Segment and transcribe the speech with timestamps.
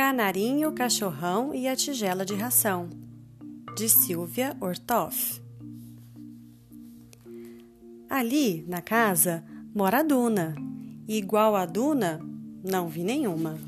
[0.00, 2.88] Canarinho, Cachorrão e a Tigela de Ração,
[3.76, 5.42] de Silvia Ortoff.
[8.08, 10.54] Ali, na casa, mora a Duna,
[11.06, 12.18] e igual a Duna,
[12.64, 13.58] não vi nenhuma.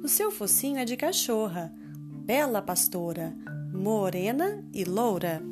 [0.00, 1.74] O seu focinho é de cachorra,
[2.24, 3.34] bela pastora,
[3.72, 5.42] morena e loura.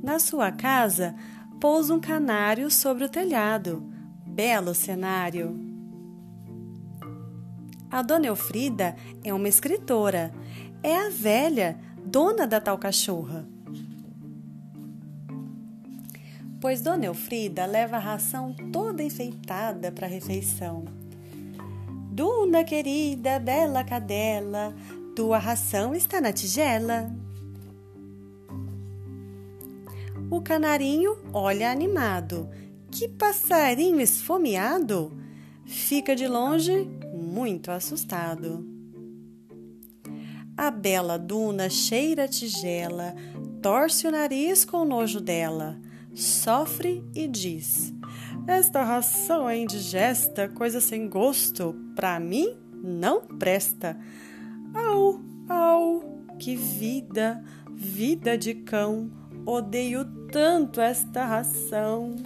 [0.00, 1.16] Na sua casa
[1.60, 3.82] pousa um canário sobre o telhado,
[4.24, 5.79] belo cenário.
[7.90, 8.94] A dona Elfrida
[9.24, 10.32] é uma escritora.
[10.80, 11.76] É a velha,
[12.06, 13.48] dona da tal cachorra.
[16.60, 20.84] Pois dona Elfrida leva a ração toda enfeitada para a refeição.
[22.12, 24.72] Duna querida, bela cadela,
[25.16, 27.10] tua ração está na tigela.
[30.30, 32.48] O canarinho olha animado.
[32.88, 35.12] Que passarinho esfomeado!
[35.64, 36.88] Fica de longe
[37.30, 38.66] muito assustado.
[40.56, 43.14] A bela Duna cheira a tigela,
[43.62, 45.80] torce o nariz com nojo dela,
[46.12, 47.94] sofre e diz:
[48.46, 53.96] Esta ração é indigesta, coisa sem gosto, pra mim não presta.
[54.74, 57.42] Au, au, que vida,
[57.72, 59.10] vida de cão,
[59.46, 62.16] odeio tanto esta ração.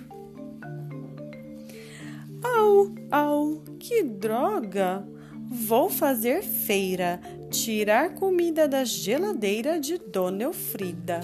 [2.42, 5.06] Au, au, que droga!
[5.46, 11.20] Vou fazer feira, tirar comida da geladeira de Dona Elfrida.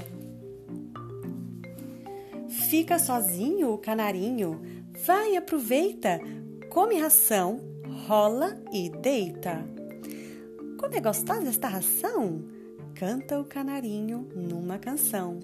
[2.68, 4.60] Fica sozinho o canarinho,
[5.06, 6.20] vai aproveita,
[6.68, 7.62] come ração,
[8.06, 9.64] rola e deita.
[10.78, 12.44] Como é gostosa esta ração?
[12.94, 15.40] Canta o canarinho numa canção.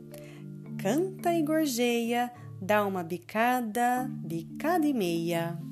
[0.78, 2.30] Canta e gorjeia,
[2.60, 5.65] dá uma bicada, bicada e meia.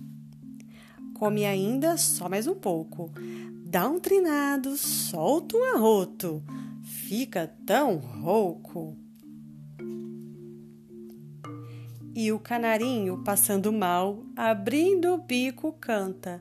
[1.15, 3.11] Come ainda só mais um pouco.
[3.65, 6.43] Dá um trinado, solta um arroto.
[6.83, 8.97] Fica tão rouco.
[12.17, 16.41] E o canarinho, passando mal, abrindo o bico, canta: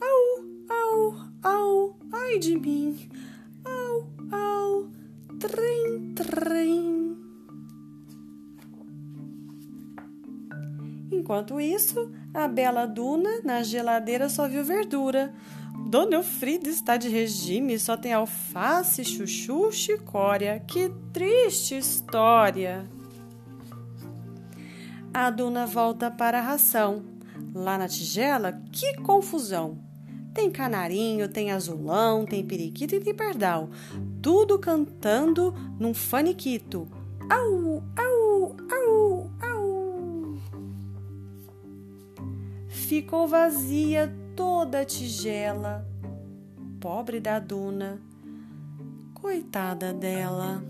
[0.00, 3.08] Au, au, au, ai de mim,
[3.64, 4.88] au, au,
[5.38, 6.97] trem, trem.
[11.18, 15.34] Enquanto isso, a bela Duna, na geladeira, só viu verdura.
[15.90, 20.60] Dona Elfrida está de regime, só tem alface, chuchu, chicória.
[20.60, 22.88] Que triste história!
[25.12, 27.02] A Duna volta para a ração.
[27.52, 29.78] Lá na tigela, que confusão!
[30.32, 33.70] Tem canarinho, tem azulão, tem periquito e tem pardal.
[34.22, 36.86] Tudo cantando num faniquito.
[37.28, 38.27] Au, au,
[42.88, 45.86] ficou vazia toda a tigela.
[46.80, 48.00] Pobre da Duna,
[49.12, 50.64] coitada dela.